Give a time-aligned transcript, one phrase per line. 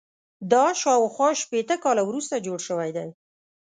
[0.53, 3.09] دا شاوخوا شپېته کاله وروسته جوړ شوی دی.